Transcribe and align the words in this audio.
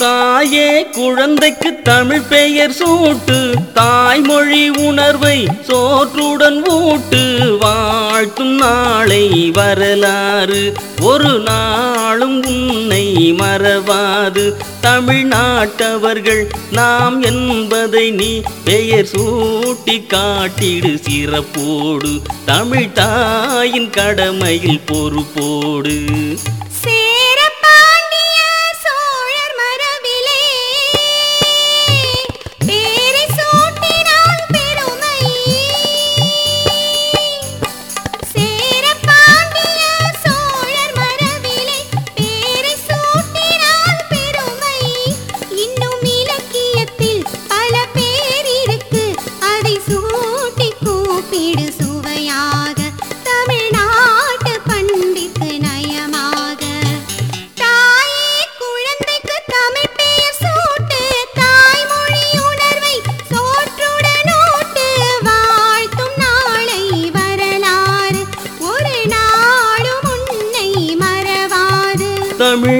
தாயே 0.00 0.86
குழந்தைக்கு 0.86 1.82
தமிழ் 1.82 2.20
பெயர் 2.20 2.70
சூட்டு. 2.70 3.54
தாய்மொழி 3.74 4.68
உணர்வை 4.68 5.46
சோற்றுடன் 5.62 6.64
ஊட்டு. 6.70 7.56
வாழ்த்தும் 7.60 8.56
நாளை 8.56 9.50
வரலாறு. 9.50 10.72
ஒரு 11.02 11.38
நாளும் 11.38 12.44
உன்னை 12.44 13.32
மறவாது. 13.32 14.54
தமிழ்நாட்டவர்கள் 14.82 16.48
நாம் 16.72 17.22
என்பதை 17.22 18.10
நீ 18.10 18.40
பெயர் 18.64 19.08
சூட்டி 19.12 20.06
காட்டிடு 20.06 21.00
சிறப்போடு. 21.10 22.20
தமிழ் 22.44 22.92
தாயின் 22.92 23.90
கடமையில் 23.90 24.80
பொறுப்போடு. 24.86 25.98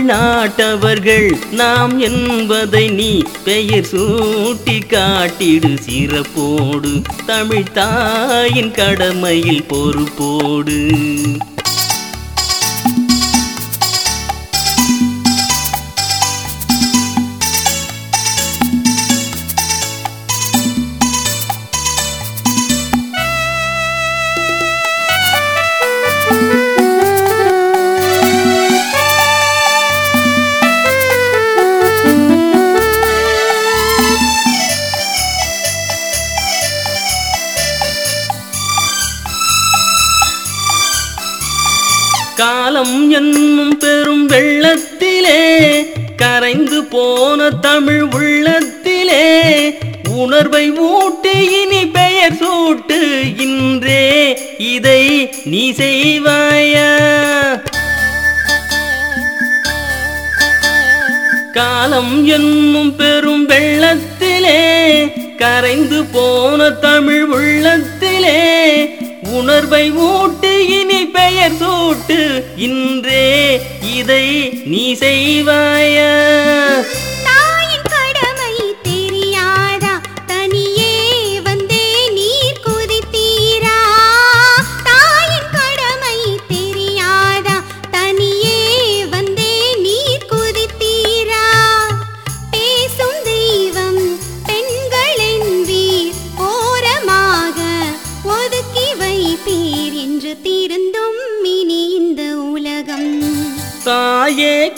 தமிழ்நாட்டவர்கள் 0.00 1.26
நாம் 1.50 1.98
என்பதை 1.98 2.82
நீ 2.88 3.22
பெயர் 3.44 3.88
சூட்டி 3.92 4.76
காட்டிடு 4.88 5.70
சிறப்போடு 5.86 6.92
தமிழ் 7.26 7.70
தாயின் 7.72 8.70
கடமையில் 8.70 9.64
பொறுப்போடு. 9.68 10.78
காலம் 42.40 43.10
என்னும் 43.10 43.78
பெரும் 43.78 44.26
வெள்ளத்திலே 44.26 45.40
கரைந்து 46.16 46.84
போன 46.84 47.50
தமிழ் 47.60 48.02
உள்ளத்திலே 48.18 49.24
உணர்வை 50.14 50.72
ஊட்டி 50.88 51.34
இனி 51.60 51.86
பெயர் 51.88 52.32
சூட்டு 52.32 52.98
இன்றே 53.36 54.04
இதை 54.72 55.02
நீ 55.44 55.70
செய்வாயா. 55.70 56.88
காலம் 61.52 62.26
என்னும் 62.28 62.96
பெரும் 62.96 63.46
வெள்ளத்திலே 63.46 64.60
கரைந்து 65.36 66.04
போன 66.04 66.70
தமிழ் 66.70 67.22
உள்ளத்திலே 67.22 68.40
உணர்வை 69.30 69.92
ஊட்டு 69.92 70.66
இனி 70.66 71.06
பெயர் 71.06 71.52
சூட்டு. 71.52 72.44
இன்றே 72.56 73.60
இதை 73.96 74.52
நீ 74.64 74.94
செய்வாயா? 74.94 76.29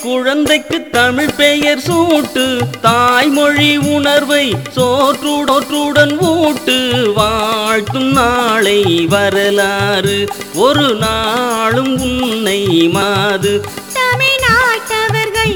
குழந்தைக்கு 0.00 0.88
தமிழ் 0.90 1.34
பெயர் 1.36 1.78
சூட்டு. 1.78 2.58
தாய்மொழி 2.80 3.76
உணர்வை 3.76 4.54
சோற்றுடோற்றுடன் 4.76 6.16
ஊட்டு. 6.20 7.12
வாழ்த்தும் 7.14 8.12
நாளை 8.12 9.06
வரலாறு. 9.06 10.28
ஒரு 10.54 10.94
நாளும் 10.94 12.00
உன்னை 12.00 12.88
மாது 12.88 13.64
தமிழ்நாட்டவர்கள் 13.92 15.54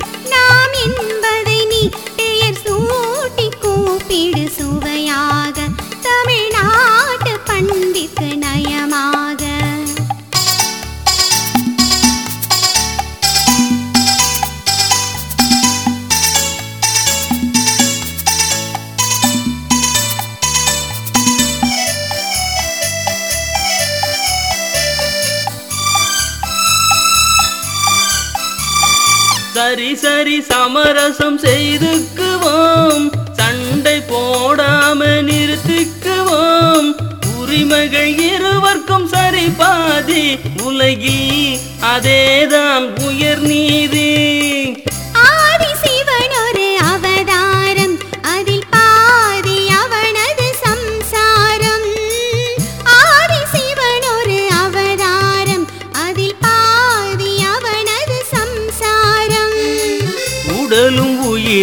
சரி 29.57 29.97
சரி 29.97 30.43
சமரசம் 30.43 31.39
செய்துக்குவோம். 31.39 33.11
சண்டை 33.33 34.03
போடாம 34.09 35.05
நிறுத்திக்குவோம். 35.31 36.97
உரிமைகள் 37.37 38.19
இருவர்க்கும் 38.19 39.07
சரி 39.07 39.49
பாதி. 39.57 40.39
உலகில் 40.63 41.59
அதேதான் 41.81 43.01
உயர் 43.01 43.41
நீதி. 43.41 44.46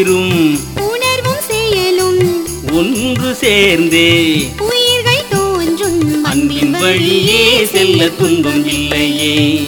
உயிரும் 0.03 0.59
உணர்வும் 0.75 1.43
செயலும். 1.47 2.47
ஒன்று 2.71 3.35
சேர்ந்தே 3.35 4.09
உயிர்கள் 4.59 5.27
தோன்றும். 5.29 6.23
அன்பின் 6.23 6.71
வழியே 6.71 7.65
செல்ல 7.65 8.09
துன்பம் 8.09 8.65
இல்லையே. 8.67 9.61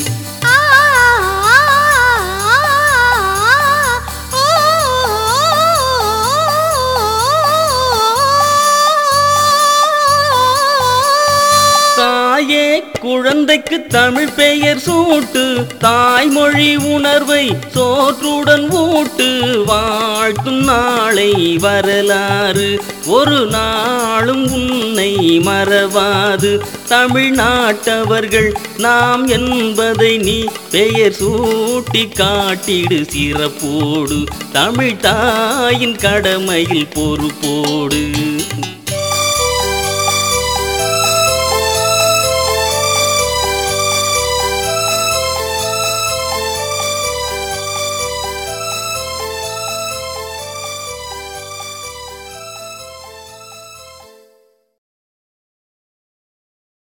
குழந்தைக்கு 13.56 13.98
தமிழ் 13.98 14.34
பெயர் 14.36 14.78
சூட்டு. 14.78 15.78
தாய்மொழி 15.78 16.76
உணர்வை 16.76 17.58
சோற்றுடன் 17.74 18.70
ஊட்டு. 18.70 19.64
வாழ்த்தும் 19.66 20.64
நாளை 20.64 21.58
வரலாறு. 21.58 22.82
ஒரு 23.06 23.46
நாளும் 23.46 24.52
உன்னை 24.52 25.16
மறவாது. 25.40 26.60
தமிழ்நாட்டவர்கள் 26.90 28.56
நாம் 28.78 29.28
என்பதை 29.28 30.18
நீ 30.18 30.44
பெயர் 30.72 31.12
சூட்டி 31.12 32.12
காட்டிடு 32.14 33.08
சிறப்போடு. 33.16 34.26
தமிழ் 34.52 34.98
தாயின் 34.98 35.96
கடமையில் 35.96 36.88
பொறுப்போடு. 36.94 38.10